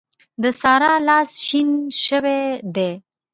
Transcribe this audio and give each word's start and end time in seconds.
د 0.41 0.43
سارا 0.61 0.93
لاس 1.07 1.29
شين 1.45 1.69
شوی 2.05 2.41
دی. 2.75 2.91